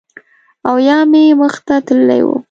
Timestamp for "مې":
1.11-1.23